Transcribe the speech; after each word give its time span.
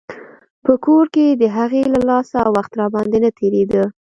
په 0.65 0.73
کور 0.85 1.05
کښې 1.13 1.27
د 1.41 1.43
هغې 1.57 1.81
له 1.93 1.99
لاسه 2.09 2.39
وخت 2.55 2.71
راباندې 2.79 3.17
نه 3.25 3.29
تېرېده. 3.39 3.83